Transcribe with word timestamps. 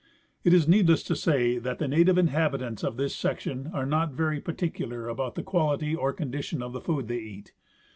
It 0.43 0.51
is 0.51 0.67
needless 0.67 1.03
to 1.03 1.15
say 1.15 1.59
that 1.59 1.77
the 1.77 1.87
native 1.87 2.17
inhabitants 2.17 2.83
of 2.83 2.97
this 2.97 3.15
section 3.15 3.69
are 3.71 3.85
not 3.85 4.13
very 4.13 4.41
particular 4.41 5.07
about 5.07 5.35
the 5.35 5.43
quality 5.43 5.95
or 5.95 6.11
condition 6.11 6.63
of 6.63 6.73
the 6.73 6.81
food 6.81 7.07
they 7.07 7.19
eat. 7.19 7.53